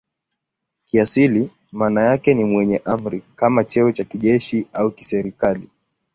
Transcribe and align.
Kiasili 0.85 1.51
maana 1.71 2.01
yake 2.01 2.33
ni 2.33 2.43
"mwenye 2.45 2.81
amri" 2.85 3.23
kama 3.35 3.63
cheo 3.63 3.91
cha 3.91 4.03
kijeshi 4.03 4.67
au 4.73 4.91
kiserikali. 4.91 5.69